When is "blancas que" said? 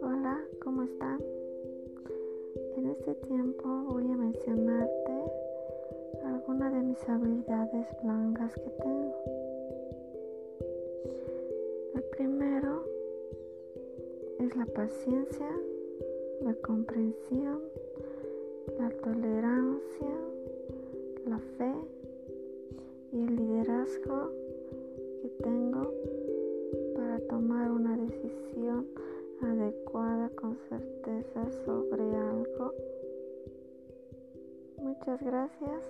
8.02-8.70